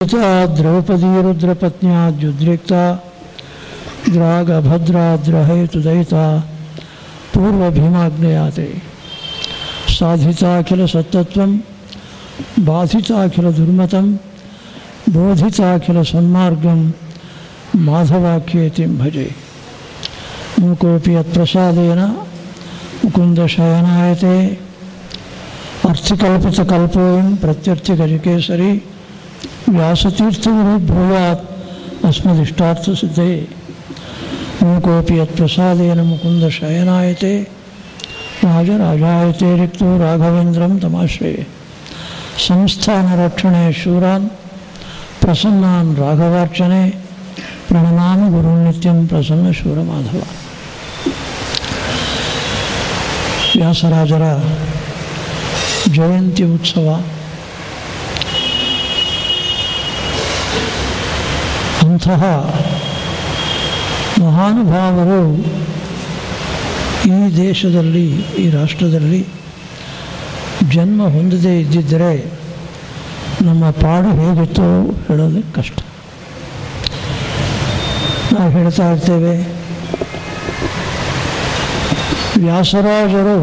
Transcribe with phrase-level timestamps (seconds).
[0.00, 2.82] द्रौपदी, रुद्रपत्न्या जुद्रिक्ता
[4.08, 6.24] द्रागभद्रा, द्रहेतुदयिता
[7.34, 8.66] पूर्वभीमाग्नया ते
[9.88, 11.50] साधिताखिलसत्तत्वं,
[12.58, 14.06] बाधिताखिलदुर्मतं,
[15.10, 16.80] बोधिताखिलसन्मार्गं,
[17.76, 19.30] माधवाख्येति भजे।
[20.60, 22.00] मुकोपि यसादेन
[23.04, 24.36] मुकुंद शयनायते
[25.88, 28.70] अर्थिकल्पितकल्पोऽयं प्रत्यर्थिगजकेसरी
[29.68, 31.42] व्यासतीर्थमि भूयात्
[32.04, 33.48] अस्मदिष्टार्थसिद्धे।
[34.62, 37.32] मुकोऽपि यत्प्रसादेन मुकुन्दशयनायते।
[38.44, 41.32] रिक्त रिक्तो राघवेन्द्रं संस्थान
[42.38, 44.26] संस्थानरक्षणे शूरान्
[45.20, 46.82] प्रसन्ना राघवार्चने।
[47.68, 50.18] प्रणमामि गुरुनित्यं प्रसन्नशूरमाधव
[53.56, 54.32] व्यासराजरा
[55.88, 56.96] जयंती उत्सवा
[61.98, 62.24] ಅಂತಹ
[64.24, 65.22] ಮಹಾನುಭಾವರು
[67.08, 68.04] ಈ ದೇಶದಲ್ಲಿ,
[68.42, 69.20] ಈ ರಾಷ್ಟ್ರದಲ್ಲಿ
[70.74, 72.12] ಜನ್ಮ ಹೊಂದದೇ ಇದ್ದಿದ್ದರೆ
[73.46, 74.68] ನಮ್ಮ ಪಾಡು ಹೇಗಿತ್ತು
[75.06, 75.78] ಹೇಳೋದಕ್ಕೆ ಕಷ್ಟ.
[78.34, 79.34] ನಾವು ಹೇಳ್ತಾ ಇರ್ತೇವೆ,
[82.44, 83.38] ವ್ಯಾಸರಾಜರು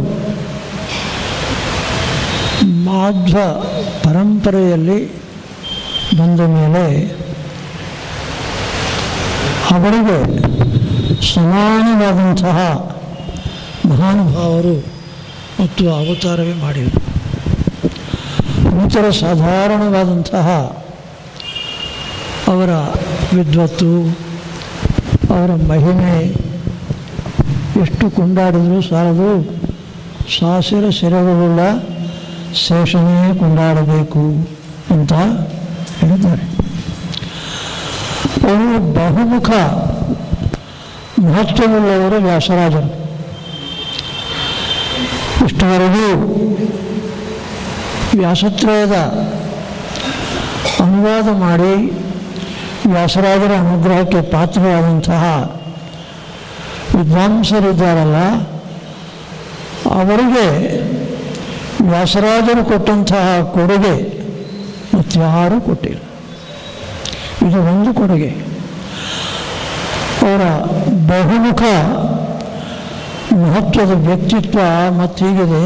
[2.88, 3.38] ಮಾಧ್ವ
[4.06, 5.00] ಪರಂಪರೆಯಲ್ಲಿ
[6.20, 6.88] ಬಂದ ಮೇಲೆ
[9.76, 10.18] ಅವರಿಗೆ
[11.34, 12.58] ಸಮಾನವಾದಂತಹ
[13.92, 14.76] ಮಹಾನುಭಾವರು
[15.59, 17.02] ಮತ್ತು ಅವತಾರವೇ ಮಾಡಿದರು.
[18.86, 20.48] ಇತರ ಸಾಧಾರಣವಾದಂತಹ
[22.48, 22.72] ಅವರ
[23.36, 23.92] ವಿದ್ವತ್ತು,
[25.36, 26.16] ಅವರ ಮಹಿಮೆ
[27.84, 29.30] ಎಷ್ಟು ಕೊಂಡಾಡಿದರೂ ಸಾಲದು
[30.39, 31.60] ಸಾಸಿರ ಶಿರಗಳುಳ್ಳ
[32.66, 34.23] ಶೇಷನೇ ಕೊಂಡಾಡಬೇಕು
[34.94, 35.14] ಅಂತ
[36.02, 36.55] ಹೇಳಿದ್ದಾರೆ.
[38.46, 39.50] ಅವರು ಬಹುಮುಖ
[41.26, 42.90] ಮಹತ್ವವುಳ್ಳವರು ವ್ಯಾಸರಾಜರು.
[45.45, 46.08] ಇಷ್ಟವರೆಗೂ
[48.20, 48.95] ವ್ಯಾಸತ್ರಯದ
[50.84, 51.73] ಅನುವಾದ ಮಾಡಿ
[52.94, 55.23] ವ್ಯಾಸರಾಜರ ಅನುಗ್ರಹಕ್ಕೆ ಪಾತ್ರರಾದಂತಹ
[56.98, 58.17] ವಿದ್ವಾಂಸರಿದ್ದಾರಲ್ಲ,
[60.00, 60.45] ಅವರಿಗೆ
[61.89, 63.95] ವ್ಯಾಸರಾಜರು ಕೊಟ್ಟಂತಹ ಕೊಡುಗೆ
[64.94, 66.02] ಮತ್ತಾರೂ ಕೊಟ್ಟಿಲ್ಲ.
[67.48, 68.30] ಇದು ಒಂದು ಕೊಡುಗೆ.
[70.28, 70.44] ಅವರ
[71.10, 71.64] ಬಹುಮುಖ
[73.42, 74.60] ಮಹತ್ವದ ವ್ಯಕ್ತಿತ್ವ
[75.00, 75.64] ಮತ್ತೀಗಿದೆ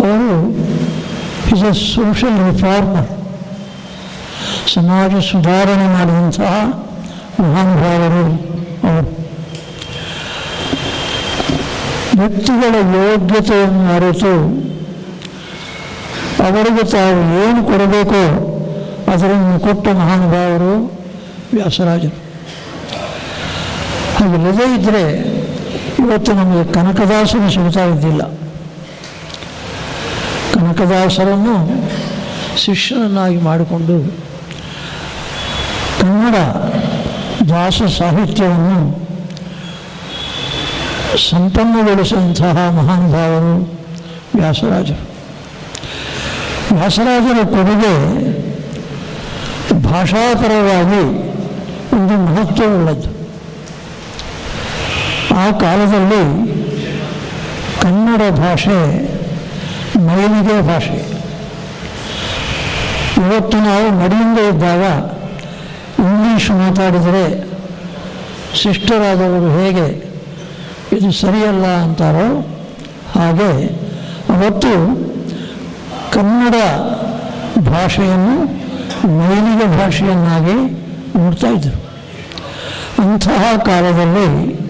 [0.00, 0.34] ಅವರು
[1.54, 3.10] ಇಸ್ ಅ ಸೋಷಲ್ ರಿಫಾರ್ಮರ್
[4.74, 6.52] ಸಮಾಜ ಸುಧಾರಣೆ ಮಾಡಿದಂತಹ
[7.40, 8.24] ಮಹಾನುಭಾವರು
[8.88, 9.08] ಅವರು.
[12.20, 14.32] ವ್ಯಕ್ತಿಗಳ ಯೋಗ್ಯತೆಯನ್ನು ಅರಿತು
[16.46, 18.22] ಅವರಿಗೆ ತಾವು ಏನು ಕೊಡಬೇಕೋ
[19.10, 21.00] ಅದನ್ನು ಕೊಟ್ಟ ಮಹಾನುಭಾವರು
[21.54, 22.16] ವ್ಯಾಸರಾಜರು.
[24.16, 25.30] ಹಾಗಿಲ್ಲದೇ ಇದ್ದರೆ
[25.98, 28.22] ಇವತ್ತು ನಮಗೆ ಕನಕದಾಸರು ಸಿಗ್ತಾ ಇದ್ದಿಲ್ಲ.
[30.54, 31.56] ಕನಕದಾಸರನ್ನು
[32.58, 34.12] ಶಿಷ್ಯನನ್ನಾಗಿ ಮಾಡಿಕೊಂಡು
[36.00, 36.34] ಕನ್ನಡ
[37.48, 39.00] ದಾಸ ಸಾಹಿತ್ಯವನ್ನು
[41.30, 43.72] ಸಂಪನ್ನಗೊಳಿಸಿದಂತಹ ಮಹಾನುಭಾವರು
[44.34, 45.10] ವ್ಯಾಸರಾಜರು.
[46.76, 48.29] ವ್ಯಾಸರಾಜರ ಕೊಡುಗೆ
[49.90, 51.02] ಭಾಷಾಪರವಾಗಿ
[51.96, 53.10] ಒಂದು ಮಹತ್ವವುಳ್ಳದ್ದು
[55.42, 56.22] ಆ ಕಾಲದಲ್ಲಿ
[57.82, 58.78] ಕನ್ನಡ ಭಾಷೆ,
[60.06, 60.98] ಮೈಲಿಗೆ ಭಾಷೆ.
[63.22, 64.84] ಇವತ್ತು ನಾವು ನಡೆಯಿಂದ ಇದ್ದಾಗ
[66.04, 67.24] ಇಂಗ್ಲೀಷ್ ಮಾತಾಡಿದರೆ
[68.62, 69.86] ಶಿಷ್ಟರಾದವರು ಹೇಗೆ,
[70.96, 72.28] ಇದು ಸರಿಯಲ್ಲ ಅಂತಾರೋ
[73.14, 73.50] ಹಾಗೆ
[74.36, 74.72] ಅವತ್ತು
[76.12, 76.54] ಕನ್ನಡ
[77.68, 78.59] ಭಾಷೆಯನ್ನು
[79.06, 80.54] ಮೈಲಿಗೆ ಭಾಷೆಯನ್ನಾಗಿ
[81.18, 81.90] ನೋಡ್ತಾ ಇದ್ದರು
[83.02, 84.60] ಅಂತಹ ಕಾಲದಲ್ಲಿ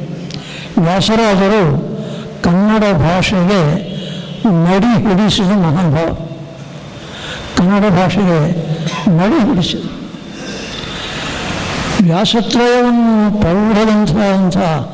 [0.80, 1.90] ವ್ಯಾಸರಾದರು
[2.42, 3.90] ಕನ್ನಡ ಭಾಷೆಗೆ
[4.64, 6.14] ನಡಿ ಹಿಡಿಸಿದ ಮಹಾನುಭಾವ.
[7.56, 8.50] ಕನ್ನಡ ಭಾಷೆಗೆ
[9.16, 9.90] ನಡಿ ಹಿಡಿಸಿದ.
[12.02, 14.90] ವ್ಯಾಸತ್ರಯವನ್ನು ಪ್ರೌಢದಂತಹ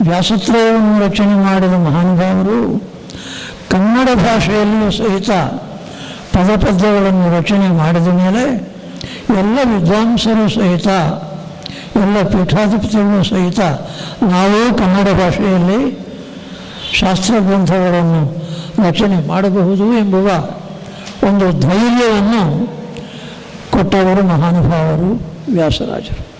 [0.00, 2.90] ವ್ಯಾಸತ್ರಯವನ್ನು ರಚನೆ ಮಾಡಿದ ಮಹಾನುಭಾವರು
[3.70, 5.30] ಕನ್ನಡ ಭಾಷೆಯಲ್ಲಿಯೂ ಸಹಿತ
[6.32, 8.70] ಪದಪದ್ಯಗಳನ್ನು ರಚನೆ ಮಾಡಿದ ಮೇಲೆ
[9.38, 10.86] ಎಲ್ಲ ವಿದ್ವಾಂಸರು ಸಹಿತ,
[11.96, 13.60] ಎಲ್ಲ ಪೀಠಾಧಿಪತಿಗಳು ಸಹಿತ
[14.22, 15.98] ನಾವೇ ಕನ್ನಡ ಭಾಷೆಯಲ್ಲಿ
[16.94, 18.36] ಶಾಸ್ತ್ರ ಗ್ರಂಥಗಳನ್ನು
[18.88, 20.30] ರಚನೆ ಮಾಡಬಹುದು ಎಂಬುವ
[21.28, 22.66] ಒಂದು ಧೈರ್ಯವನ್ನು
[23.70, 25.22] ಕೊಟ್ಟವರು ಮಹಾನುಭಾವರು
[25.52, 26.30] ವ್ಯಾಸರಾಜರು.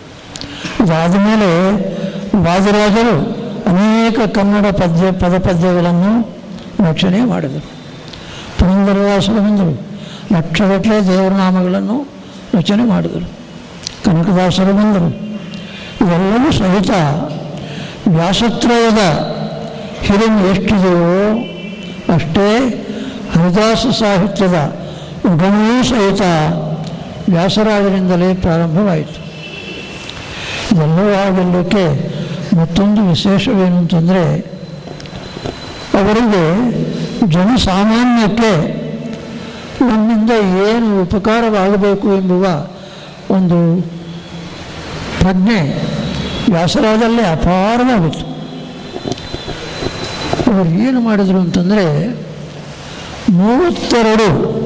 [0.85, 1.75] ಇದಾದ ಮೇಲೆ
[2.37, 6.31] ವಾದರಾಜರು ಅನೇಕ ಕನ್ನಡ ಪದ್ಯ, ಪದಪದ್ಯಗಳನ್ನು
[6.91, 7.67] ರಚನೆ ಮಾಡಿದರು.
[8.59, 9.91] ಪುರಂದರದಾಸರು ಬಂದರು.
[10.39, 12.20] ಲಕ್ಷಗಟ್ಟಲೆ ದೇವರ ನಾಮಗಳನ್ನು
[12.55, 13.29] ರಚನೆ ಮಾಡಿದರು.
[14.05, 15.31] ಕನಕದಾಸರು ಬಂದರು.
[16.01, 16.91] ಇವೆಲ್ಲವೂ ಸಹಿತ
[18.09, 18.99] ವ್ಯಾಸತ್ರಯದ
[20.01, 21.35] ಹಿರಿಮೆ ಎಷ್ಟಿದೆಯೋ
[22.15, 22.69] ಅಷ್ಟೇ
[23.37, 24.77] ಹರಿದಾಸ ಸಾಹಿತ್ಯದ
[25.27, 26.23] ಉಗಮವೂ ಸಹಿತ
[27.29, 29.21] ವ್ಯಾಸರಾಜರಿಂದಲೇ ಪ್ರಾರಂಭವಾಯಿತು.
[30.75, 32.11] ಇದೆಲ್ಲವೂ ಆಗಲಿಕ್ಕೆ
[32.57, 34.39] ಮತ್ತೊಂದು ವಿಶೇಷವೇನು ಅಂತಂದರೆ
[35.95, 36.71] ಅವರಿಗೆ
[37.27, 38.80] ಜನಸಾಮಾನ್ಯಕ್ಕೆ
[39.81, 40.31] ನಮ್ಮಿಂದ
[40.69, 42.47] ಏನು ಉಪಕಾರವಾಗಬೇಕು ಎಂಬುವ
[43.37, 43.83] ಒಂದು
[45.21, 45.91] ಪ್ರಜ್ಞೆ
[46.53, 48.31] ವ್ಯಾಸರಾಜಲ್ಲೇ ಅಪಾರವಾಗಿತ್ತು
[50.53, 52.09] ಅವರು ಏನು ಮಾಡಿದರು ಅಂತಂದರೆ
[53.31, 54.61] ಮೂವತ್ತೆರಡು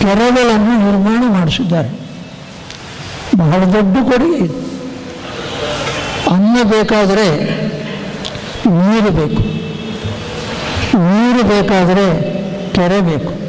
[0.00, 1.88] ಕೆರೆಗಳನ್ನು ನಿರ್ಮಾಣ ಮಾಡಿಸಿದ್ದಾರೆ.
[3.38, 4.54] ಬಹಳ ದೊಡ್ಡ ಕೊಡುಗೆ ಇದು
[6.34, 7.44] ಅನ್ನ ಬೇಕಾದರೆ
[8.66, 9.42] ನೀರು ಬೇಕು.
[10.98, 12.22] ನೀರು ಬೇಕಾದರೆ
[12.72, 13.47] ಕೆರೆ ಬೇಕು.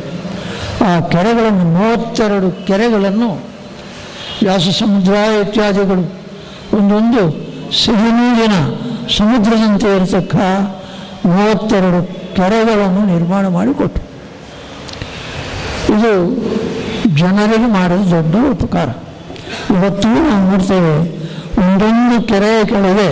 [0.88, 3.30] ಆ ಕೆರೆಗಳನ್ನು, ಮೂವತ್ತೆರಡು ಕೆರೆಗಳನ್ನು
[4.44, 6.04] ವ್ಯಾಸ ಸಮುದ್ರ ಇತ್ಯಾದಿಗಳು,
[6.78, 7.24] ಒಂದೊಂದು
[7.82, 8.56] ಸಿಹಿನೀರಿನ
[9.18, 10.36] ಸಮುದ್ರದಂತೆ ಇರತಕ್ಕ
[11.34, 12.00] ಮೂವತ್ತೆರಡು
[12.38, 14.02] ಕೆರೆಗಳನ್ನು ನಿರ್ಮಾಣ ಮಾಡಿಕೊಟ್ಟು
[15.96, 16.12] ಇದು
[17.20, 18.90] ಜನರಿಗೆ ಮಾಡಿದ ದೊಡ್ಡ ಉಪಕಾರ.
[19.76, 20.96] ಇವತ್ತೂ ನಾವು ನೋಡ್ತೇವೆ,
[21.64, 23.10] ಒಂದೊಂದು ಕೆರೆಯ ಕೆಳಗೆ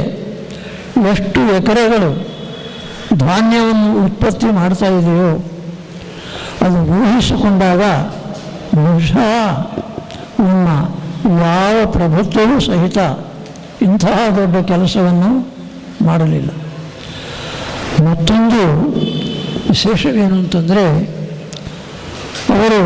[1.11, 2.09] ಎಷ್ಟು ಎಕರೆಗಳು
[3.25, 5.29] ಧಾನ್ಯವನ್ನು ಉತ್ಪತ್ತಿ ಮಾಡ್ತಾ ಇದೆಯೋ
[6.61, 7.81] ಅದು ಊಹಿಸಿಕೊಂಡಾಗ
[8.75, 9.15] ಬಹುಶಃ
[10.39, 10.67] ನಮ್ಮ
[11.41, 12.97] ಯಾವ ಪ್ರಭುತ್ವವೂ ಸಹಿತ
[13.81, 15.57] ಇಂತಹ ದೊಡ್ಡ ಕೆಲಸವನ್ನು
[16.05, 16.49] ಮಾಡಲಿಲ್ಲ.
[18.09, 18.91] ಮತ್ತೊಂದು
[19.69, 21.05] ವಿಶೇಷವೇನು ಅಂತಂದರೆ,
[22.49, 22.81] ಅವರು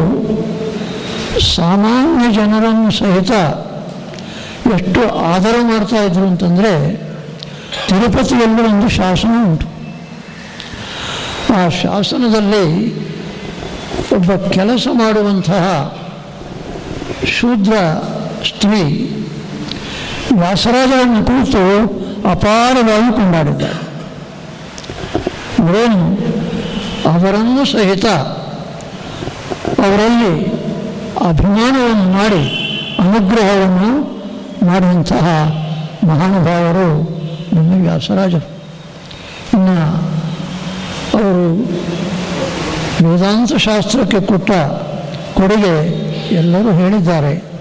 [1.55, 3.31] ಸಾಮಾನ್ಯ ಜನರನ್ನು ಸಹಿತ
[4.73, 6.97] ಎಷ್ಟು ಆದರ ಮಾಡ್ತಾ ಇದ್ರು ಅಂತಂದರೆ,
[7.87, 9.67] ತಿರುಪತಿಯಲ್ಲಿ ಒಂದು ಶಾಸನ ಉಂಟು.
[11.53, 12.95] ಆ ಶಾಸನದಲ್ಲಿ
[14.13, 15.93] ಒಬ್ಬ ಕೆಲಸ ಮಾಡುವಂತಹ
[17.25, 17.73] ಶೂದ್ರ
[18.47, 18.81] ಸ್ತ್ರೀ
[20.37, 21.61] ವ್ಯಾಸರಾಜರನ್ನು ಕುರಿತು
[22.31, 23.91] ಅಪಾರವಾಗಿ ಕೊಂಡಾಡಿದ್ದಾರೆ
[25.59, 26.03] ಅವರೇನು
[27.09, 28.05] ಅವರನ್ನು ಸಹಿತ
[29.79, 30.45] ಅವರಲ್ಲಿ
[31.29, 32.43] ಅಭಿಮಾನವನ್ನು ಮಾಡಿ
[32.99, 33.91] ಅನುಗ್ರಹವನ್ನು
[34.65, 35.27] ಮಾಡಿದಂತಹ
[36.07, 36.87] ಮಹಾನುಭಾವರು
[37.55, 38.47] ನಮ್ಮ ವ್ಯಾಸರಾಜರು.
[39.53, 39.77] ಇನ್ನು
[41.13, 41.55] ಅವರು
[43.03, 44.51] ವೇದಾಂತ ಶಾಸ್ತ್ರಕ್ಕೆ ಕೊಟ್ಟ
[45.33, 46.01] ಕೊಡುಗೆ
[46.35, 47.51] ಎಲ್ಲರೂ ಹೇಳಿದ್ದಾರೆ.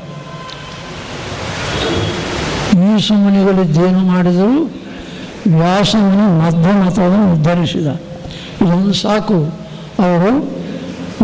[2.72, 4.70] ಈ ಸುಮನಿಗಳಿದ್ದೇನು ಮಾಡಿದರೂ
[5.58, 7.86] ವ್ಯಾಸವನ್ನು ಮಧ್ಯ ಮತವನ್ನು ಉದ್ಧರಿಸಿದ.
[8.62, 9.38] ಇದೊಂದು ಸಾಕು.
[9.98, 10.60] ಅವರು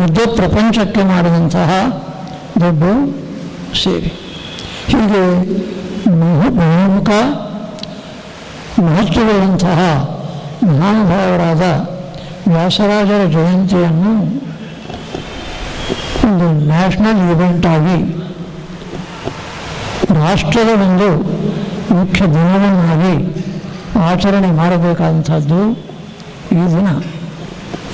[0.00, 1.70] ಮಧ್ಯ ಪ್ರಪಂಚಕ್ಕೆ ಮಾಡಿದಂತಹ
[2.60, 2.82] ದೊಡ್ಡ
[3.82, 4.12] ಸೇವೆ.
[4.86, 5.44] ಹೀಗೆ
[6.48, 7.10] ಬಹುಮುಖ
[8.80, 9.78] ಮಹತ್ವಗಳಂತಹ
[10.64, 11.95] ಮಹಾನುಭಾವರಾದ
[12.47, 14.13] ವ್ಯಾಸರಾಜರ ಜಯಂತಿಯನ್ನು
[16.23, 17.97] ಒಂದು ನ್ಯಾಷನಲ್ ಇವೆಂಟ್ ಆಗಿ
[20.19, 21.09] ರಾಷ್ಟ್ರದ ಒಂದು
[21.93, 23.13] ಮುಖ್ಯ ದಿನವನ್ನಾಗಿ
[24.01, 25.61] ಆಚರಣೆ ಮಾಡಬೇಕಾದಂಥದ್ದು
[26.53, 26.89] ಈ ದಿನ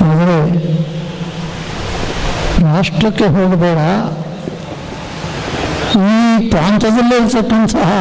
[0.05, 0.37] ಆದರೆ
[2.67, 3.79] ರಾಷ್ಟ್ರಕ್ಕೆ ಹೋಗಬೇಡ
[6.05, 6.15] ಈ
[6.49, 7.91] ಪ್ರಾಂತದಲ್ಲಿರ್ತಕ್ಕಂತಹ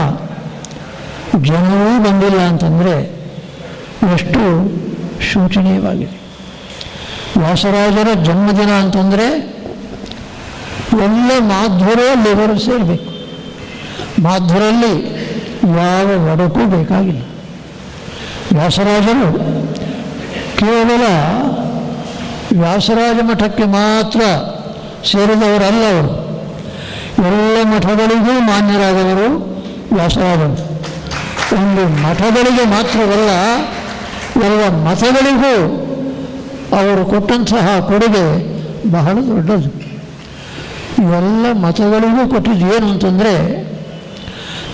[1.46, 2.94] ಜನವೂ ಬಂದಿಲ್ಲ ಅಂತಂದರೆ
[4.14, 4.42] ಎಷ್ಟು
[5.30, 6.16] ಶೋಚನೀಯವಾಗಿದೆ
[7.37, 9.51] ವ್ಯಾಸರಾಜರ ಜನ್ಮದಿನ ಅಂತಂದರೆ
[11.03, 13.11] ಎಲ್ಲ ಮಾಧ್ವರೇ ಅಲ್ಲಿವರು ಸೇರಬೇಕು.
[14.21, 15.21] ಮಾಧ್ವರಲ್ಲಿ
[15.77, 17.21] ಯಾವ ಒಡಕೂ ಬೇಕಾಗಿಲ್ಲ.
[18.51, 19.33] ವ್ಯಾಸರಾಜರು
[20.57, 21.01] ಕೇವಲ
[22.61, 24.19] ವ್ಯಾಸರಾಜ ಮಠಕ್ಕೆ ಮಾತ್ರ
[25.11, 26.21] ಸೇರಿದವರಲ್ಲ ಅವರು.
[27.27, 29.51] ಎಲ್ಲ ಮಠಗಳಿಗೂ ಮಾನ್ಯರಾದವರು
[29.95, 30.71] ವ್ಯಾಸರಾಜರು.
[31.55, 33.29] ಒಂದು ಮಠಗಳಿಗೆ ಮಾತ್ರವಲ್ಲ,
[34.43, 35.87] ಎಲ್ಲ ಮತಗಳಿಗೂ
[36.73, 38.51] ಅವರು ಕೊಟ್ಟಂತಹ ಕೊಡುಗೆ
[38.91, 39.91] ಬಹಳ ದೊಡ್ಡದು.
[41.01, 43.61] ಇವೆಲ್ಲ ಮತಗಳಿಗೂ ಕೊಟ್ಟಿದ್ದು ಏನು ಅಂತಂದರೆ,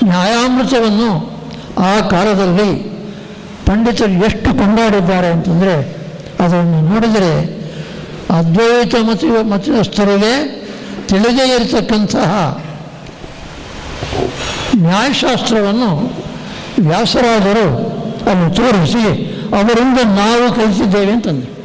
[0.03, 1.37] ನ್ಯಾಯಾಮೃತವನ್ನು
[1.77, 2.83] ಆ ಕಾಲದಲ್ಲಿ
[3.65, 5.97] ಪಂಡಿತರು ಎಷ್ಟು ಕೊಂಡಾಡಿದ್ದಾರೆ ಅಂತಂದರೆ,
[6.39, 7.57] ಅದನ್ನು ನೋಡಿದರೆ
[8.29, 10.33] ಅದ್ವೈತ ಮತ ಮತಸ್ಥರಿಗೆ
[11.07, 12.61] ತಿಳಿದೇ ಇರತಕ್ಕಂತಹ
[14.75, 16.15] ನ್ಯಾಯಶಾಸ್ತ್ರವನ್ನು
[16.79, 17.67] ವ್ಯಾಸರಾದರು
[18.29, 19.05] ಅಲ್ಲಿ ತೋರಿಸಿ,
[19.57, 21.56] ಅವರಿಂದ ನಾವು ಕಲಿಸಿದ್ದೇವೆ ಅಂತಂದರು.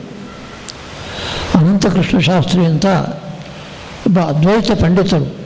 [1.62, 2.87] ಅನಂತಕೃಷ್ಣ ಶಾಸ್ತ್ರಿ ಅಂತ
[4.07, 5.42] ಒಬ್ಬ ಅದ್ವೈತ ಪಂಡಿತರು.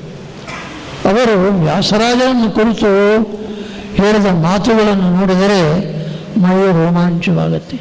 [1.08, 3.18] ಅವರು ವ್ಯಾಸರಾಜರನ್ನು ಕುರಿತು
[3.94, 5.60] ಹೇಳಿದ ಮಾತುಗಳನ್ನು ನೋಡಿದರೆ
[6.40, 7.76] ಮೈ ರೋಮಾಂಚವಾಗತ್ತೆ.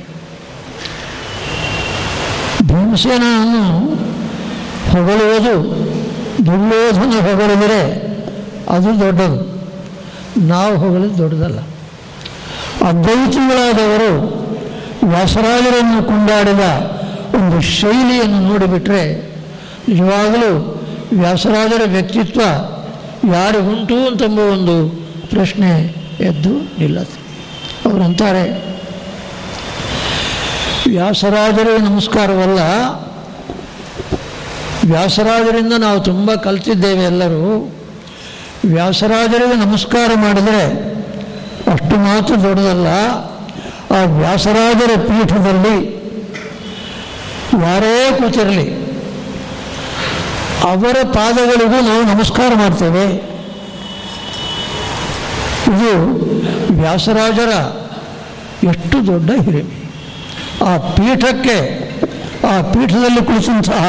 [2.67, 3.85] ಭೀಮಸೇನನ್ನು
[4.91, 5.75] ಹೊಗಳುವುದು,
[6.45, 7.81] ದುರ್ಯೋಧನ ಹೊಗಳಿದರೆ
[8.69, 9.55] ಅದು ದೊಡ್ಡದು.
[10.47, 11.59] ನಾವು ಹೊಗಳಿದ್ದು ದೊಡ್ಡದಲ್ಲ.
[12.87, 14.45] ಅದ್ವೈತಿಗಳಾದವರು
[15.09, 16.94] ವ್ಯಾಸರಾಜರನ್ನು ಕೊಂಡಾಡಿದ
[17.45, 19.21] ಒಂದು ಶೈಲಿಯನ್ನು ನೋಡಿಬಿಟ್ರೆ
[19.89, 20.83] ನಿಜವಾಗಲೂ
[21.13, 25.69] ವ್ಯಾಸರಾಜರ ವ್ಯಕ್ತಿತ್ವ ಯಾರು ಯಾರಿಗುಂಟು ಅಂತಂಬ ಒಂದು ಪ್ರಶ್ನೆ
[26.19, 27.25] ಎದ್ದು ನಿಲ್ಲದು
[27.89, 28.75] ಅವರಂತಾರೆ
[30.87, 32.59] ವ್ಯಾಸರಾಜರಿಗೆ ನಮಸ್ಕಾರವಲ್ಲ.
[34.91, 37.71] ವ್ಯಾಸರಾಜರಿಂದ ನಾವು ತುಂಬ ಕಲ್ತಿದ್ದೇವೆ ಎಲ್ಲರೂ.
[38.65, 40.65] ವ್ಯಾಸರಾಜರಿಗೆ ನಮಸ್ಕಾರ ಮಾಡಿದರೆ
[41.71, 42.87] ಅಷ್ಟು ಮಾತ್ರ ದೊಡ್ಡದಲ್ಲ.
[43.95, 46.04] ಆ ವ್ಯಾಸರಾಜರ ಪೀಠದಲ್ಲಿ
[47.61, 48.85] ಯಾರೇ ಕೂತಿರಲಿ.
[50.61, 53.35] ಅವರ ಪಾದಗಳಿಗೂ ನಾವು ನಮಸ್ಕಾರ ಮಾಡ್ತೇವೆ.
[55.67, 55.91] ಇದು
[56.81, 57.51] ವ್ಯಾಸರಾಜರ
[58.67, 59.85] ಎಷ್ಟು ದೊಡ್ಡ ಹಿರಿಮೆ.
[60.65, 61.57] ಆ ಪೀಠಕ್ಕೆ,
[62.47, 63.83] ಆ ಪೀಠದಲ್ಲಿ ಕುಳಿತಂತಹ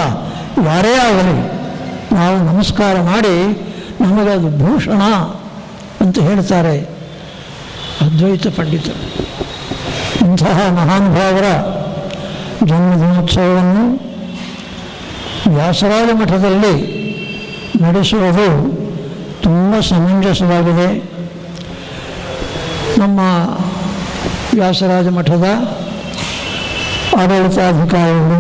[0.67, 1.57] ಯಾರೇ ಆಗಲಿ.
[2.15, 3.67] ನಾವು ನಮಸ್ಕಾರ ಮಾಡಿ
[4.01, 5.03] ನಮಗೆ ಅದು ಭೂಷಣ
[6.01, 6.81] ಅಂತ ಹೇಳ್ತಾರೆ
[8.01, 9.27] ಅದ್ವೈತ ಪಂಡಿತರು.
[10.27, 11.77] ಇಂತಹ ಮಹಾನುಭಾವರ
[12.65, 14.07] ಜನ್ಮದಿನೋತ್ಸವವನ್ನು
[15.55, 16.97] ವ್ಯಾಸರಾಜ ಮಠದಲ್ಲಿ
[17.83, 18.77] ನಡೆಸುವುದು
[19.43, 21.17] ತುಂಬ ಸಮಂಜಸವಾಗಿದೆ.
[22.99, 23.21] ನಮ್ಮ
[24.55, 25.45] ವ್ಯಾಸರಾಜ ಮಠದ
[27.19, 28.39] ಆಡಳಿತಾಧಿಕಾರಿಗಳು,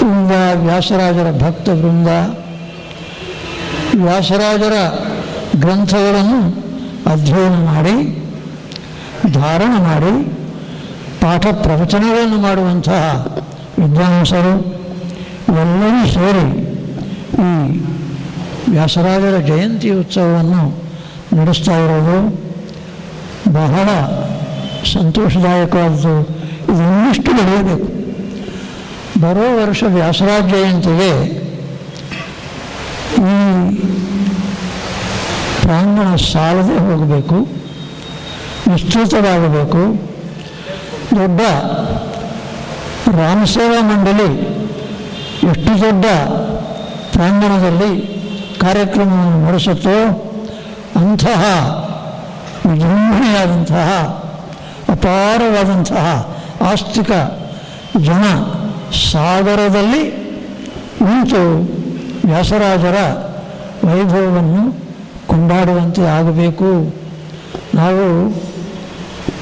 [0.00, 2.08] ವೃಂದ ವ್ಯಾಸರಾಜರ ಭಕ್ತ ವೃಂದ,
[4.04, 4.76] ವ್ಯಾಸರಾಜರ
[5.56, 6.40] ಗ್ರಂಥಗಳನ್ನು
[7.12, 8.26] ಅಧ್ಯಯನ ಮಾಡಿ,
[9.32, 10.43] ಧಾರಣ ಮಾಡಿ
[11.24, 13.02] ಪಾಠ ಪ್ರವಚನಗಳನ್ನು ಮಾಡುವಂತಹ
[13.78, 14.54] ವಿದ್ವಾಂಸರು
[15.62, 16.46] ಎಲ್ಲರೂ ಸೇರಿ
[17.44, 17.50] ಈ
[18.70, 20.62] ವ್ಯಾಸರಾಜರ ಜಯಂತಿ ಉತ್ಸವವನ್ನು
[21.36, 22.18] ನಡೆಸ್ತಾ ಇರೋದು
[23.52, 23.88] ಬಹಳ
[24.92, 26.14] ಸಂತೋಷದಾಯಕವಾದದ್ದು.
[26.70, 27.88] ಇದು ಇನ್ನಿಷ್ಟು ಬೆಳೆಯಬೇಕು
[29.22, 31.12] ಬರೋ ವರ್ಷ ವ್ಯಾಸರಾಜ ಜಯಂತಿಗೆ
[33.24, 33.34] ಈ
[35.62, 37.38] ಪ್ರಾಂಗಣ ಸಾಲದೆ ಹೋಗಬೇಕು,
[38.72, 39.82] ವಿಸ್ತೃತವಾಗಬೇಕು.
[41.14, 41.40] ದೊಡ್ಡ
[43.18, 44.28] ರಾಮಸೇವಾ ಮಂಡಳಿ,
[45.50, 46.04] ಎಷ್ಟು ದೊಡ್ಡ
[47.12, 47.92] ಪ್ರಾಂಗಣದಲ್ಲಿ
[48.60, 49.96] ಕಾರ್ಯಕ್ರಮವನ್ನು ನಡೆಸುತ್ತೋ
[50.96, 51.42] ಅಂತಹ
[52.70, 53.88] ವಿಜೃಂಭಣೆಯಾದಂತಹ
[54.88, 56.04] ಅಪಾರವಾದಂತಹ
[56.72, 57.10] ಆಸ್ತಿಕ
[58.08, 58.24] ಜನ
[59.12, 60.02] ಸಾಗರದಲ್ಲಿ
[61.06, 61.42] ನಿಂತು
[62.24, 62.98] ವ್ಯಾಸರಾಜರ
[63.86, 64.62] ವೈಭವವನ್ನು
[65.26, 66.70] ಕೊಂಡಾಡುವಂತೆ ಆಗಬೇಕು.
[67.74, 68.04] ನಾವು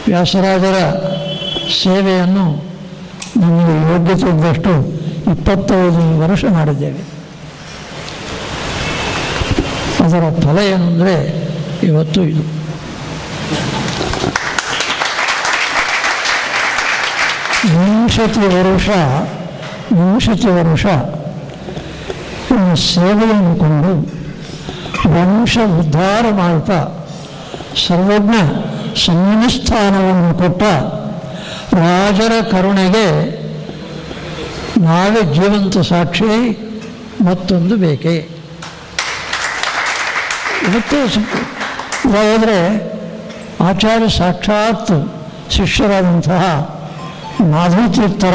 [0.06, 0.78] ವ್ಯಾಸರಾಜರ
[1.82, 2.44] ಸೇವೆಯನ್ನು
[3.36, 4.72] ನಮಗೆ ಯೋಗ್ಯತೆ ಇದ್ದಷ್ಟು
[5.32, 7.12] ಇಪ್ಪತ್ತೈದು ವರ್ಷ ಮಾಡಿದ್ದೇವೆ.
[10.04, 11.42] ಅದರ ಫಲ ಏನು
[11.82, 12.42] ಇವತ್ತು ಇದು.
[17.64, 18.88] ವಿಂಶತಿ ವರುಷ
[19.92, 20.86] ವಿಂಶತಿ ವರುಷ
[22.74, 23.92] ಸೇವೆಯನ್ನು ಕೊಂಡು
[25.08, 27.08] ವಂಶ ಉದ್ಧಾರ ಮಾಡುತ್ತಾ
[27.88, 28.34] ಸರ್ವಜ್ಞ
[29.06, 30.62] ಸಂಸ್ಥಾನವನ್ನು ಕೊಟ್ಟ
[31.72, 33.42] ರಾಜರ ಕರುಣೆಗೆ
[34.80, 36.58] ನಾವೇ ಜೀವಂತ ಸಾಕ್ಷಿ,
[37.24, 38.28] ಮತ್ತೊಂದು ಬೇಕೇ.
[40.68, 41.04] ಇವತ್ತು
[42.08, 42.92] ಇದಾದರೆ
[43.64, 45.14] ಆಚಾರ್ಯ ಸಾಕ್ಷಾತ್
[45.50, 46.42] ಶಿಷ್ಯರಾದಂತಹ
[47.40, 48.34] ಮಾಧವತೀರ್ಥರ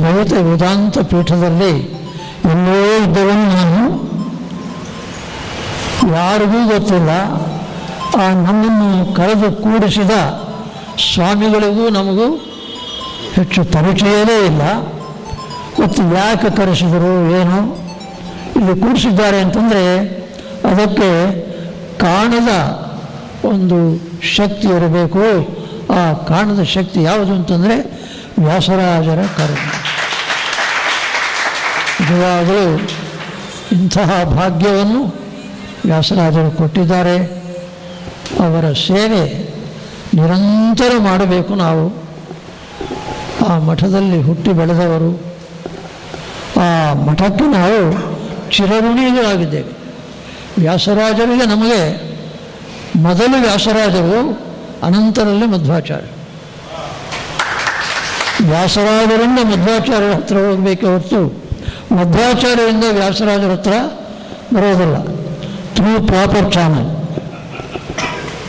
[0.00, 2.02] ದ್ವೈತ ವೇದಾಂತ ಪೀಠದಲ್ಲಿ
[2.44, 4.12] ಎಲ್ಲೋ ಇದ್ದವನು ನಾನು.
[6.14, 7.10] ಯಾರಿಗೂ ಗೊತ್ತಿಲ್ಲ.
[8.20, 10.10] ಆ ನಮ್ಮನ್ನು ಕರೆದು ಕೂಡಿಸಿದ
[10.98, 12.36] ಸ್ವಾಮಿಗಳಿಗೂ ನಮಗೂ
[13.34, 14.62] ಹೆಚ್ಚು ಪರಿಚಯವೇ ಇಲ್ಲ.
[15.82, 17.76] ಮತ್ತು ಯಾಕೆ ಕರೆಸಿದರು ಏನು?
[18.56, 20.08] ಇಲ್ಲಿ ಕೂಡಿಸಿದ್ದಾರೆ ಅಂತಂದರೆ
[20.70, 21.40] ಅದಕ್ಕೆ
[21.98, 22.48] ಕಾಣದ
[23.44, 25.18] ಒಂದು ಶಕ್ತಿ ಇರಬೇಕು.
[25.92, 27.76] ಆ ಕಾಣದ ಶಕ್ತಿ ಯಾವುದು ಅಂತಂದರೆ
[28.38, 29.82] ವ್ಯಾಸರಾಜರ ಕರುಣೆ.
[32.00, 32.80] ನಿಜವಾಗಲೂ
[33.72, 35.22] ಇಂತಹ ಭಾಗ್ಯವನ್ನು
[35.84, 37.24] ವ್ಯಾಸರಾಜರು ಕೊಟ್ಟಿದ್ದಾರೆ.
[38.40, 39.51] ಅವರ ಸೇವೆ
[40.14, 41.84] ನಿರಂತರ ಮಾಡಬೇಕು ನಾವು.
[43.48, 45.10] ಆ ಮಠದಲ್ಲಿ ಹುಟ್ಟಿ ಬೆಳೆದವರು,
[46.60, 47.78] ಆ ಮಠಕ್ಕೆ ನಾವು
[48.50, 49.72] ಚಿರಋಣಿಗಳಾಗಿದ್ದೇವೆ
[50.58, 51.80] ವ್ಯಾಸರಾಜರಿಗೆ ನಮಗೆ
[52.96, 54.18] ಮೊದಲು ವ್ಯಾಸರಾಜರು,
[54.82, 56.10] ಅನಂತರಲ್ಲಿ ಮಧ್ವಾಚಾರ್ಯ.
[58.50, 61.22] ವ್ಯಾಸರಾಜರಿಂದ ಮಧ್ವಾಚಾರ್ಯರ ಹತ್ರ ಹೋಗಬೇಕೆ ಹೊರತು
[61.94, 63.74] ಮಧ್ವಾಚಾರ್ಯರಿಂದ ವ್ಯಾಸರಾಜರ ಹತ್ರ
[64.54, 64.96] ಬರೋದಿಲ್ಲ.
[65.74, 66.88] Through proper channel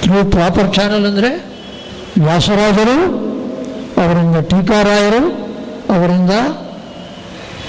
[0.04, 1.53] through proper channel ಅಂದರೆ
[2.18, 3.24] ವ್ಯಾಸರಾಜರು
[4.04, 5.32] ಅವರಿಂದ ಟೀಕಾರಾಯರು,
[5.94, 6.32] ಅವರಿಂದ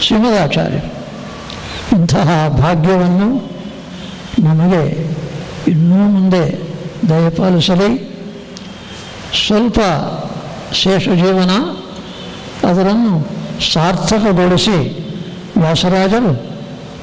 [0.01, 0.95] ಶ್ರೀಮದಾಚಾರ್ಯರು
[1.97, 3.51] ಇಂತಹ ಭಾಗ್ಯವನ್ನು
[4.43, 5.15] ನಮಗೆ
[5.69, 6.59] ಇನ್ನೂ ಮುಂದೆ
[7.09, 8.15] ದಯಪಾಲಿಸಲಿ.
[9.47, 9.79] ಸ್ವಲ್ಪ
[10.73, 11.51] ಶೇಷ ಜೀವನ,
[12.69, 13.29] ಅದರನ್ನು
[13.73, 14.77] ಸಾರ್ಥಕಗೊಳಿಸಿ
[15.57, 16.33] ವ್ಯಾಸರಾಜರು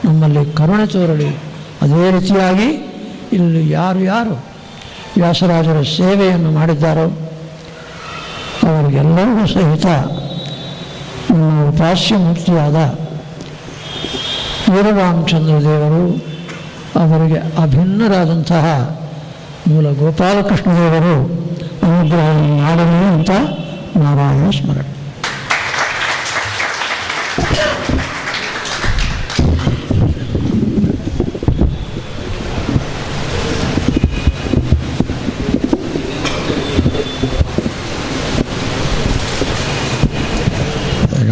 [0.06, 1.30] ನಮ್ಮಲ್ಲಿ ಕರುಣೆ ತೋರಲಿ.
[1.82, 2.70] ಅದೇ ರೀತಿಯಾಗಿ
[3.34, 4.46] ಇಲ್ಲಿ ಯಾರು ಯಾರು
[5.18, 7.31] ವ್ಯಾಸರಾಜರ ಸೇವೆಯನ್ನು ಮಾಡಿದ್ದಾರೋ
[9.04, 9.88] ಅವರಿಗೆಲ್ಲರಿಗೂ ಸಹಿತ
[11.30, 12.78] ನಮ್ಮ ಉಪಾಸ್ಯ ಮೂರ್ತಿಯಾದ
[14.72, 16.04] ವೀರರಾಮಚಂದ್ರ ದೇವರು
[17.02, 18.66] ಅವರಿಗೆ ಅಭಿನ್ನರಾದಂತಹ
[19.68, 21.16] ಮೂಲ ಗೋಪಾಲಕೃಷ್ಣ ದೇವರು
[21.84, 22.28] ಅನುಗ್ರಹ
[22.60, 23.32] ಮಾಡಲಿ ಅಂತ
[23.98, 24.90] ನಾರಾಯಣ ಸ್ಮರಣೆ
[41.22, 41.32] ಈಗ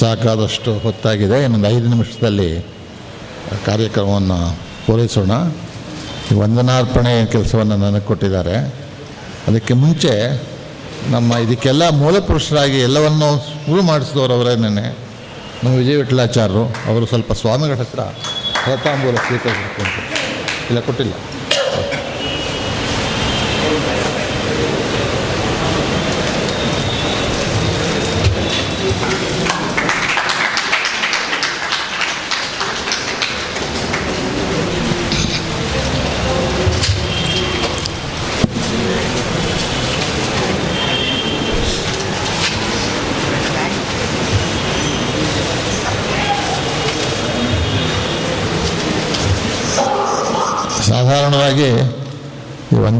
[0.00, 1.36] ಸಾಕಾದಷ್ಟು ಹೊತ್ತಾಗಿದೆ.
[1.44, 2.50] ಇನ್ನೊಂದು ಐದು ನಿಮಿಷದಲ್ಲಿ
[3.66, 4.38] ಕಾರ್ಯಕ್ರಮವನ್ನು
[4.86, 5.32] ಪೂರೈಸೋಣ.
[6.40, 8.56] ವಂದನಾರ್ಪಣೆ ಕೆಲಸವನ್ನು ನನಗೆ ಕೊಟ್ಟಿದ್ದಾರೆ.
[9.48, 10.12] ಅದಕ್ಕೆ ಮುಂಚೆ
[11.14, 13.28] ನಮ್ಮ ಇದಕ್ಕೆಲ್ಲ ಮೂಲಪುರುಷರಾಗಿ ಎಲ್ಲವನ್ನು
[13.66, 14.70] ಶುರು ಮಾಡಿಸಿದವರು ಅವರೇನೇ
[15.62, 18.00] ನಮ್ಮ ವಿಜಯ ವಿಠಲಾಚಾರ್ಯರು ಅವರು ಸ್ವಲ್ಪ ಸ್ವಾಮಿಗಳ ಹತ್ರ
[18.64, 19.82] ಹೊರತಾಂಬೂಲ ಸ್ವೀಕರಿಸಬೇಕು
[20.68, 21.14] ಇಲ್ಲ, ಕೊಟ್ಟಿಲ್ಲ.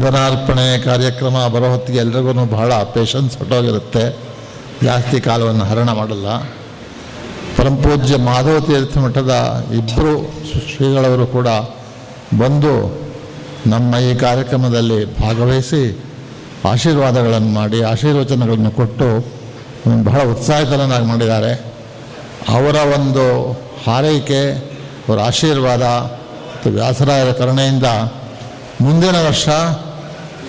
[0.07, 4.19] ಈ ಕಾರ್ಯಕ್ರಮ ಬರೋ ಹೊತ್ತಿಗೆ ಎಲ್ರಿಗೂ ಬಹಳ ಪೇಷನ್ಸ್ ಹೊಟ್ಟೋಗಿರುತ್ತೆ.
[4.83, 6.27] ಜಾಸ್ತಿ ಕಾಲವನ್ನು ಹರಣ ಮಾಡಲ್ಲ.
[7.57, 10.33] ಪರಮಪೂಜ್ಯ ಮಾಧವ ತೀರ್ಥ ಮಠದ ಇಬ್ಬರು
[10.75, 11.47] ಶ್ರೀಗಳವರು ಕೂಡ
[12.39, 12.73] ಬಂದು
[13.67, 15.99] ನಮ್ಮ ಈ ಕಾರ್ಯಕ್ರಮದಲ್ಲಿ ಭಾಗವಹಿಸಿ
[16.69, 19.25] ಆಶೀರ್ವಾದಗಳನ್ನು ಮಾಡಿ, ಆಶೀರ್ವಚನಗಳನ್ನು ಕೊಟ್ಟು
[20.03, 21.53] ಬಹಳ ಉತ್ಸಾಹಿತರನ್ನಾಗಿ ಮಾಡಿದ್ದಾರೆ.
[22.49, 23.51] ಅವರ ಒಂದು
[23.87, 24.41] ಹಾರೈಕೆ,
[25.07, 27.85] ಅವರ ಆಶೀರ್ವಾದ ಮತ್ತು ವ್ಯಾಸರಾಯರ ಕರುಣೆಯಿಂದ
[28.81, 29.47] ಮುಂದಿನ ವರ್ಷ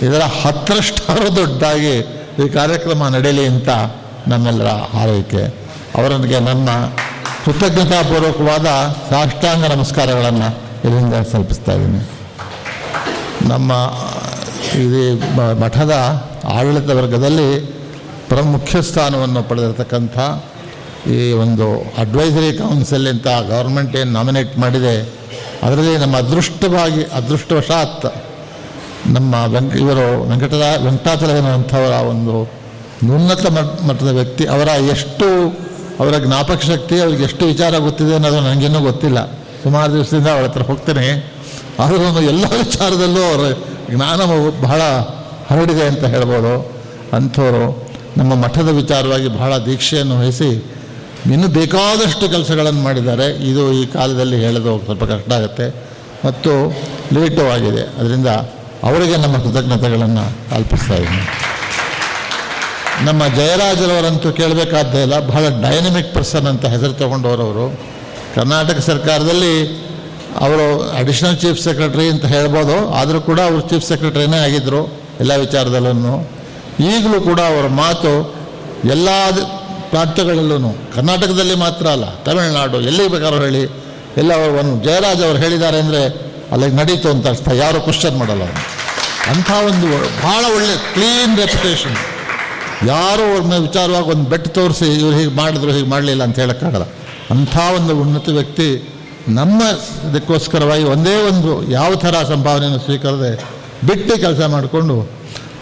[0.07, 1.95] ಇದರ ಹತ್ತರಷ್ಟಾರು ದೊಡ್ಡದಾಗಿ
[2.43, 3.71] ಈ ಕಾರ್ಯಕ್ರಮ ನಡೆಯಲಿ ಅಂತ
[4.31, 5.43] ನಮ್ಮೆಲ್ಲರ ಹಾರೈಕೆ.
[5.99, 6.69] ಅವರೊಂದಿಗೆ ನನ್ನ
[7.45, 8.69] ಕೃತಜ್ಞತಾಪೂರ್ವಕವಾದ
[9.11, 10.49] ಸಾಷ್ಟಾಂಗ ನಮಸ್ಕಾರಗಳನ್ನು
[10.87, 12.03] ಇಲ್ಲಿಂದ ಸಲ್ಪಿಸ್ತಾ ಇದ್ದೀನಿ.
[13.49, 13.73] ನಮ್ಮ
[14.85, 15.03] ಇದು
[15.63, 15.95] ಮಠದ
[16.55, 17.49] ಆಡಳಿತ ವರ್ಗದಲ್ಲಿ
[18.29, 20.19] ಪ್ರಮುಖ ಸ್ಥಾನವನ್ನು ಪಡೆದಿರತಕ್ಕಂಥ
[21.17, 21.67] ಈ ಒಂದು
[22.03, 24.95] ಅಡ್ವೈಸರಿ ಕೌನ್ಸಿಲ್ ಅಂತ ಗೌರ್ಮೆಂಟ್ ಏನು ನಾಮಿನೇಟ್ ಮಾಡಿದೆ,
[25.63, 28.07] ಅದರಲ್ಲಿ ನಮ್ಮ ಅದೃಷ್ಟವಾಗಿ, ಅದೃಷ್ಟವಶಾತ್
[29.07, 32.41] ನಮ್ಮ ವೆಂಕ, ಇವರು ವೆಂಕಟದ ವೆಂಕಟಾಚಲವನಂಥವರ ಒಂದು
[33.15, 34.47] ಉನ್ನತ ಮಟ್- ಮಟ್ಟದ ವ್ಯಕ್ತಿ.
[34.47, 35.49] ಅವರ ಎಷ್ಟು,
[36.01, 39.27] ಅವರ ಜ್ಞಾಪಕ ಶಕ್ತಿ, ಅವ್ರಿಗೆ ಎಷ್ಟು ವಿಚಾರ ಗೊತ್ತಿದೆ ಅನ್ನೋದು ನನಗಿನ್ನೂ ಗೊತ್ತಿಲ್ಲ.
[39.63, 41.33] ಸುಮಾರು ದಿವಸದಿಂದ ಅವಳ ಹತ್ರ ಹೋಗ್ತೇನೆ.
[41.79, 43.53] ಆದರೂ ಎಲ್ಲ ವಿಚಾರದಲ್ಲೂ ಅವರ
[43.91, 44.21] ಜ್ಞಾನ
[44.63, 44.83] ಬಹಳ
[45.51, 46.73] ಹರಡಿದೆ ಅಂತ ಹೇಳ್ಬೋದು.
[47.13, 50.65] ಅಂಥವರು ನಮ್ಮ ಮಠದ ವಿಚಾರವಾಗಿ ಬಹಳ ದೀಕ್ಷೆಯನ್ನು ವಹಿಸಿ
[51.27, 53.51] ಇನ್ನೂ ಬೇಕಾದಷ್ಟು ಕೆಲಸಗಳನ್ನು ಮಾಡಿದ್ದಾರೆ.
[53.51, 55.75] ಇದು ಈ ಕಾಲದಲ್ಲಿ ಹೇಳೋದು ಸ್ವಲ್ಪ ಕಷ್ಟ ಆಗುತ್ತೆ.
[56.25, 56.73] ಮತ್ತು
[57.13, 58.01] ಲೇಟು ಆಗಿದೆ.
[58.01, 58.27] ಅದರಿಂದ
[58.87, 61.27] ಅವರಿಗೆ ನಮ್ಮ ಕೃತಜ್ಞತೆಗಳನ್ನು ಕಲ್ಪಿಸ್ತಾ ಇದ್ದೀನಿ.
[63.09, 67.67] ನಮ್ಮ ಜಯರಾಜರವರಂತೂ ಕೇಳಬೇಕಾದ್ದೇ ಇಲ್ಲ, ಬಹಳ ಡೈನಮಿಕ್ ಪರ್ಸನ್ ಅಂತ ಹೆಸರು ತಗೊಂಡವರವರು.
[68.37, 69.55] ಕರ್ನಾಟಕ ಸರ್ಕಾರದಲ್ಲಿ
[70.45, 70.65] ಅವರು
[71.01, 74.83] ಅಡಿಷನಲ್ ಚೀಫ್ ಸೆಕ್ರೆಟರಿ ಅಂತ ಹೇಳ್ಬೋದು, ಆದರೂ ಕೂಡ ಅವರು ಚೀಫ್ ಸೆಕ್ರೆಟರಿನೇ ಆಗಿದ್ದರು
[75.23, 76.15] ಎಲ್ಲ ವಿಚಾರದಲ್ಲೂ
[76.91, 78.13] ಈಗಲೂ ಕೂಡ ಅವರ ಮಾತು
[78.95, 79.09] ಎಲ್ಲ
[79.93, 83.65] ಪ್ರಾಂತ್ಯಗಳಲ್ಲೂ ಕರ್ನಾಟಕದಲ್ಲಿ ಮಾತ್ರ ಅಲ್ಲ, ತಮಿಳುನಾಡು ಎಲ್ಲಿಗೆ ಬೇಕಾದ್ರೂ ಹೇಳಿ,
[84.23, 86.03] ಎಲ್ಲ ಒಂದು ಜಯರಾಜ್ ಅವರು ಹೇಳಿದ್ದಾರೆ ಅಂದರೆ
[86.55, 88.45] ಅಲ್ಲಿಗೆ ನಡೀತು ಅಂತ ಅರ್ಥ, ಯಾರು ಕ್ವಶನ್ ಮಾಡಲ್ಲ.
[89.33, 89.89] ಅಂಥ ಒಂದು
[90.25, 91.97] ಭಾಳ ಒಳ್ಳೆ ಕ್ಲೀನ್ ರೆಪ್ಯುಟೇಷನ್
[92.93, 96.87] ಯಾರೋ ಅವ್ರ ಮೇಲೆ ವಿಚಾರವಾಗಿ ಒಂದು ಬೆಟ್ ತೋರಿಸಿ ಇವ್ರು ಹೀಗೆ ಮಾಡಿದ್ರು, ಹೀಗೆ ಮಾಡಲಿಲ್ಲ ಅಂತ ಹೇಳೋಕ್ಕಾಗಲ್ಲ.
[97.35, 98.69] ಅಂಥ ಒಂದು ಉನ್ನತ ವ್ಯಕ್ತಿ
[99.39, 99.61] ನಮ್ಮ
[100.11, 103.31] ಇದಕ್ಕೋಸ್ಕರವಾಗಿ ಒಂದೇ ಒಂದು ಯಾವ ಥರ ಸಂಭಾವನೆಯನ್ನು ಸ್ವೀಕರದೆ
[103.89, 104.95] ಬಿಟ್ಟು ಕೆಲಸ ಮಾಡಿಕೊಂಡು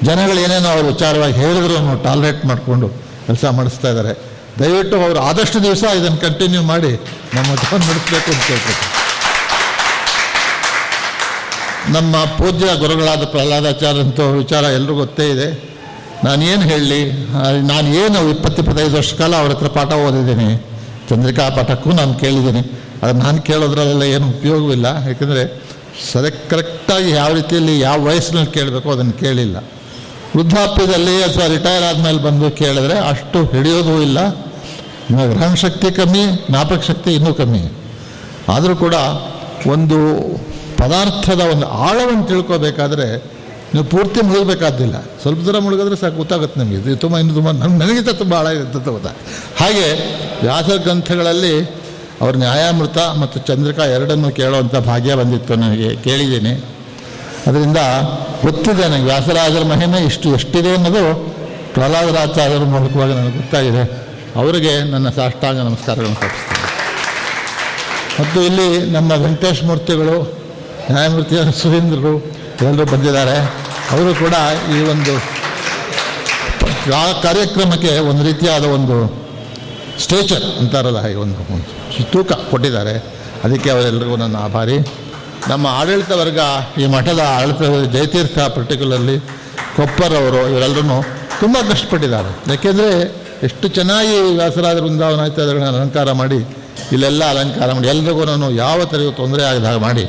[0.09, 2.89] ಜನಗಳು ಏನೇನೋ ಅವ್ರ ವಿಚಾರವಾಗಿ ಹೇಳಿದ್ರು ಟಾಲರೇಟ್ ಮಾಡಿಕೊಂಡು
[3.27, 4.13] ಕೆಲಸ ಮಾಡಿಸ್ತಾ ಇದ್ದಾರೆ.
[4.61, 6.93] ದಯವಿಟ್ಟು ಅವರು ಆದಷ್ಟು ದಿವಸ ಇದನ್ನು ಕಂಟಿನ್ಯೂ ಮಾಡಿ
[7.37, 8.85] ನಮ್ಮ ಜೊತೆ ನಡೆಸಬೇಕು ಅಂತ ಕೇಳ್ಬೇಕು
[11.95, 15.49] ನಮ್ಮ ಪೂಜ್ಯ ಗುರುಗಳಾದ ಪ್ರಹ್ಲಾದಾಚಾರ್ಯಂತ ವಿಚಾರ ಎಲ್ಲರಿಗೂ ಗೊತ್ತೇ ಇದೆ.
[16.25, 17.01] ನಾನೇನು ಹೇಳಲಿ
[17.71, 20.49] ನಾನು ಏನು ಇಪ್ಪತ್ತು ಇಪ್ಪತ್ತೈದು ವರ್ಷ ಕಾಲ ಅವ್ರ ಹತ್ರ ಪಾಠ ಓದಿದ್ದೀನಿ,
[21.11, 22.63] ಚಂದ್ರಿಕಾ ಪಾಠಕ್ಕೂ ನಾನು ಕೇಳಿದ್ದೀನಿ.
[23.03, 25.45] ಅದು ನಾನು ಕೇಳೋದ್ರಲ್ಲೆಲ್ಲ ಏನು ಉಪಯೋಗವಿಲ್ಲ, ಯಾಕೆಂದರೆ
[26.11, 29.57] ಸರಿ ಕರೆಕ್ಟಾಗಿ ಯಾವ ರೀತಿಯಲ್ಲಿ ಯಾವ ವಯಸ್ಸಿನಲ್ಲಿ ಕೇಳಬೇಕು ಅದನ್ನು ಕೇಳಿಲ್ಲ.
[30.37, 34.19] ವೃದ್ಧಾಪ್ಯದಲ್ಲಿ ಅಥವಾ ರಿಟೈರ್ ಆದಮೇಲೆ ಬಂದು ಕೇಳಿದ್ರೆ ಅಷ್ಟು ಹಿಡಿಯೋದೂ ಇಲ್ಲ.
[35.33, 37.65] ಗ್ರಹಣ ಶಕ್ತಿ ಕಮ್ಮಿ, ಜ್ಞಾಪಕ ಶಕ್ತಿ ಇನ್ನೂ ಕಮ್ಮಿ.
[38.55, 38.95] ಆದರೂ ಕೂಡ
[39.75, 39.99] ಒಂದು
[40.79, 43.37] ಪದಾರ್ಥದ ಒಂದು ಆಳವನ್ನು ತಿಳ್ಕೋಬೇಕಾದ್ರೆ
[43.75, 46.77] ನೀವು ಪೂರ್ತಿ ಮುಳುಗಬೇಕಾದ್ದಿಲ್ಲ ಸ್ವಲ್ಪ ದೂರ ಮುಳುಗಿದ್ರೆ ಸಾಕು, ಗೊತ್ತಾಗುತ್ತೆ ನಮಗೆ.
[46.77, 49.13] ಇದು ತುಂಬ, ಇನ್ನು ತುಂಬ ನಮ್ಗೆ ನನಗಿಂತ ತುಂಬ ಆಳ ಇರುತ್ತೆ ಗೊತ್ತಾ?
[49.61, 49.87] ಹಾಗೆ
[50.43, 51.55] ವ್ಯಾಸ ಗ್ರಂಥಗಳಲ್ಲಿ
[52.21, 56.53] ಅವ್ರ ನ್ಯಾಯಾಮೃತ ಮತ್ತು ಚಂದ್ರಿಕಾ ಎರಡನ್ನು ಕೇಳುವಂಥ ಭಾಗ್ಯ ಬಂದಿತ್ತು ನನಗೆ, ಕೇಳಿದ್ದೀನಿ.
[57.47, 57.77] ಅದರಿಂದ
[58.43, 61.05] ಗೊತ್ತಿದೆ ನನಗೆ ವ್ಯಾಸರಾಜರ ಮಹಿಮೆ ಇಷ್ಟು ಎಷ್ಟಿದೆ ಅನ್ನೋದು
[61.75, 63.85] ಪ್ರಹ್ಲಾದರಾಚಾರ್ಯರ ಮೂಲಕವಾಗಿ ನನಗೆ ಗೊತ್ತಾಗಿದೆ.
[64.37, 66.65] ಅವರಿಗೆ ನನ್ನ ಸಾಷ್ಟಾಂಗ ನಮಸ್ಕಾರಗಳನ್ನು ತಪ್ಪಿಸ್ತೇನೆ
[68.21, 70.46] ಮತ್ತು ಇಲ್ಲಿ ನಮ್ಮ ವೆಂಕಟೇಶ್ ಮೂರ್ತಿಗಳು
[70.91, 72.13] ನ್ಯಾಯಮೂರ್ತಿ ಸುರೇಂದ್ರರು
[72.61, 73.37] ಎಲ್ಲರೂ ಬಂದಿದ್ದಾರೆ.
[73.95, 74.35] ಅವರು ಕೂಡ
[74.75, 75.15] ಈ ಒಂದು
[77.01, 78.97] ಆ ಕಾರ್ಯಕ್ರಮಕ್ಕೆ ಒಂದು ರೀತಿಯಾದ ಒಂದು
[80.05, 81.37] ಸ್ಟೇಚರ್ ಅಂತಾರಲ್ಲ ಹಾಗೆ ಒಂದು
[82.13, 82.95] ತೂಕ ಕೊಟ್ಟಿದ್ದಾರೆ.
[83.45, 84.77] ಅದಕ್ಕೆ ಅವರೆಲ್ಲರಿಗೂ ನನ್ನ ಆಭಾರಿ.
[85.51, 86.41] ನಮ್ಮ ಆಡಳಿತ ವರ್ಗ
[86.83, 87.63] ಈ ಮಠದ ಆಡಳಿತ
[87.95, 89.17] ಜಯತೀರ್ಥ ಪರ್ಟಿಕ್ಯುಲರ್ಲಿ
[89.77, 90.99] ಕೊಪ್ಪರವರು ಇವರೆಲ್ಲರೂ
[91.41, 92.31] ತುಂಬ ಕಷ್ಟಪಟ್ಟಿದ್ದಾರೆ.
[92.53, 92.91] ಯಾಕೆಂದರೆ
[93.49, 96.39] ಎಷ್ಟು ಚೆನ್ನಾಗಿ ವ್ಯಾಸರಾದ ವೃಂದಾವನ ಇತ್ಯಾದಿಗಳನ್ನ ಅಲಂಕಾರ ಮಾಡಿ,
[96.95, 100.05] ಇಲ್ಲೆಲ್ಲ ಅಲಂಕಾರ ಮಾಡಿ, ಎಲ್ರಿಗೂ ನಾನು ಯಾವ ಥರ ತೊಂದರೆ ಆಗದ ಮಾಡಿ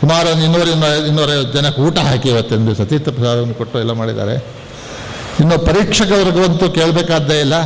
[0.00, 0.44] ಸುಮಾರು ಒಂದು
[1.08, 4.34] ಇನ್ನೂರು ಜನಕ್ಕೆ ಊಟ ಹಾಕಿ ಇವತ್ತಿನ ದಿವಸ ತೀರ್ಥ ಪ್ರಸಾದವನ್ನು ಕೊಟ್ಟು ಎಲ್ಲ ಮಾಡಿದ್ದಾರೆ.
[5.40, 7.56] ಇನ್ನು ಪರೀಕ್ಷಕವರೆಗಂತೂ ಕೇಳಬೇಕಾದ್ದೇ ಇಲ್ಲ.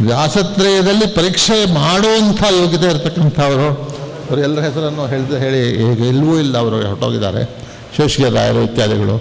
[0.00, 3.68] ವ್ಯಾಸತ್ರಯದಲ್ಲಿ ಪರೀಕ್ಷೆ ಮಾಡುವಂಥ ಯೋಗ್ಯತೆ ಇರತಕ್ಕಂಥವರು,
[4.28, 7.42] ಅವರು ಎಲ್ಲರ ಹೆಸರನ್ನು ಹೇಳಿದ ಹೇಳಿ ಈಗ ಎಲ್ಲವೂ ಇಲ್ಲ ಅವರು ಹೊರಟೋಗಿದ್ದಾರೆ.
[8.36, 9.16] ರಾಯರು ಇತ್ಯಾದಿಗಳು,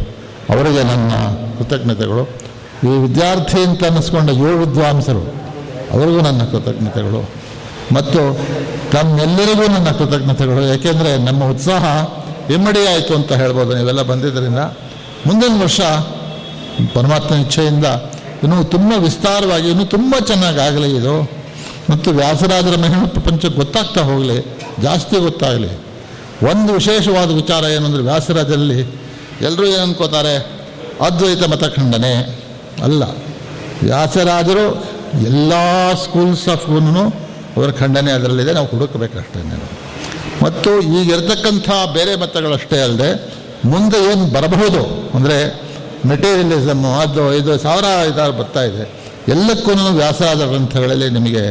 [0.54, 1.13] ಅವರಿಗೆ ನನ್ನ
[1.58, 2.23] ಕೃತಜ್ಞತೆಗಳು.
[2.88, 5.23] ಈ ವಿದ್ಯಾರ್ಥಿ ಅಂತ ಅನ್ನಿಸ್ಕೊಂಡ ಯುವ ವಿದ್ವಾಂಸರು,
[5.93, 7.21] ಅವರಿಗೂ ನನ್ನ ಕೃತಜ್ಞತೆಗಳು.
[7.95, 8.21] ಮತ್ತು
[8.91, 11.86] ತಮ್ಮೆಲ್ಲರಿಗೂ ನನ್ನ ಕೃತಜ್ಞತೆಗಳು, ಏಕೆಂದರೆ ನಮ್ಮ ಉತ್ಸಾಹ
[12.53, 14.61] ಇಮ್ಮಡಿ ಆಯಿತು ಅಂತ ಹೇಳ್ಬೋದು, ನೀವೆಲ್ಲ ಬಂದಿದ್ದರಿಂದ
[15.27, 15.81] ಮುಂದಿನ ವರ್ಷ
[16.95, 17.87] ಪರಮಾತ್ಮ ಇಚ್ಛೆಯಿಂದ
[18.43, 21.15] ಇನ್ನೂ ತುಂಬ ವಿಸ್ತಾರವಾಗಿ, ಇನ್ನೂ ತುಂಬ ಚೆನ್ನಾಗಿ ಆಗಲಿ ಇದು.
[21.89, 24.37] ಮತ್ತು ವ್ಯಾಸರಾಜರ ಮಹಿಳಾ ಪ್ರಪಂಚ ಗೊತ್ತಾಗ್ತಾ ಹೋಗಲಿ,
[24.81, 25.71] ಜಾಸ್ತಿ ಗೊತ್ತಾಗಲಿ.
[26.51, 28.79] ಒಂದು ವಿಶೇಷವಾದ ವಿಚಾರ ಏನಂದರೆ ವ್ಯಾಸರಾಜರಲ್ಲಿ
[29.41, 30.35] ಎಲ್ಲರೂ ಏನು ಅನ್ಕೋತಾರೆ?
[31.07, 32.13] ಅದ್ವೈತ ಮತಖಂಡನೆ.
[32.83, 33.03] ಅಲ್ಲ,
[33.83, 34.65] ವ್ಯಾಸರಾಜರು
[35.29, 35.53] ಎಲ್ಲ
[36.03, 36.67] ಸ್ಕೂಲ್ಸ್ ಆಫ್
[37.57, 39.67] ಅವರ ಖಂಡನೆ ಅದರಲ್ಲಿದೆ, ನಾವು ಹುಡುಕಬೇಕಷ್ಟೇ ನಾವು
[40.43, 43.10] ಮತ್ತು ಈಗಿರ್ತಕ್ಕಂಥ ಬೇರೆ ಮತಗಳಷ್ಟೇ ಅಲ್ಲದೆ
[43.71, 44.82] ಮುಂದೆ ಏನು ಬರಬಹುದು
[45.17, 45.38] ಅಂದರೆ
[46.10, 48.84] ಮೆಟೀರಿಯಲಿಸಮ್ಮು ಅದು ಇದು ಸಾವಿರ ಐದಾರು ಬರ್ತಾ ಇದೆ.
[49.34, 51.43] ಎಲ್ಲಕ್ಕೂ ವ್ಯಾಸರಾದ ಗ್ರಂಥಗಳಲ್ಲಿ ನಿಮಗೆ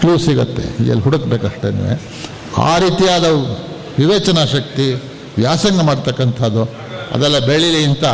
[0.00, 0.64] ಕ್ಲೂ ಸಿಗುತ್ತೆ.
[0.90, 1.70] ಎಲ್ಲಿ ಹುಡುಕ್ಬೇಕಷ್ಟೇ
[2.70, 3.26] ಆ ರೀತಿಯಾದ
[3.98, 4.86] ವಿವೇಚನಾ ಶಕ್ತಿ,
[5.38, 6.64] ವ್ಯಾಸಂಗ ಮಾಡ್ತಕ್ಕಂಥದ್ದು,
[7.14, 8.04] ಅದೆಲ್ಲ ಬೆಳೀಲಿ ಅಂತ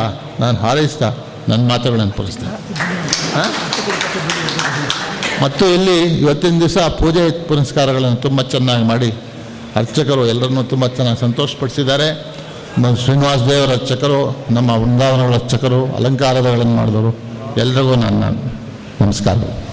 [0.43, 1.09] ನಾನು ಹಾರೈಸ್ತಾ
[1.51, 2.57] ನನ್ನ ಮಾತುಗಳನ್ನು ಪಡಿಸ್ತೇನೆ
[5.43, 9.11] ಮತ್ತು ಇಲ್ಲಿ ಇವತ್ತಿನ ದಿವಸ ಪೂಜೆ ಪುನಸ್ಕಾರಗಳನ್ನು ತುಂಬ ಚೆನ್ನಾಗಿ ಮಾಡಿ
[9.77, 12.35] ಅರ್ಚಕರು ಎಲ್ಲರನ್ನೂ ತುಂಬ ಚೆನ್ನಾಗಿ ಸಂತೋಷಪಡಿಸಿದ್ದಾರೆ.
[13.05, 17.17] ಶ್ರೀನಿವಾಸ ದೇವರ ಅರ್ಚಕರು, ನಮ್ಮ ವೃಂದಾವನಗಳ ಅರ್ಚಕರು, ಅಲಂಕಾರಗಳನ್ನು ಮಾಡಿದವರು
[17.61, 18.25] ಎಲ್ರಿಗೂ ನನ್ನ
[19.01, 19.70] ನಮಸ್ಕಾರಗಳು.